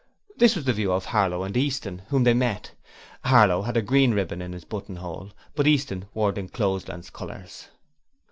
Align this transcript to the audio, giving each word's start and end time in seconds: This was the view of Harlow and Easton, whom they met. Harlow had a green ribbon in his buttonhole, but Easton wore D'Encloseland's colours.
This 0.35 0.55
was 0.55 0.65
the 0.65 0.73
view 0.73 0.91
of 0.93 1.05
Harlow 1.05 1.43
and 1.43 1.55
Easton, 1.55 2.01
whom 2.07 2.23
they 2.23 2.33
met. 2.33 2.71
Harlow 3.23 3.61
had 3.61 3.77
a 3.77 3.83
green 3.83 4.15
ribbon 4.15 4.41
in 4.41 4.51
his 4.51 4.65
buttonhole, 4.65 5.29
but 5.53 5.67
Easton 5.67 6.05
wore 6.15 6.31
D'Encloseland's 6.31 7.11
colours. 7.11 7.67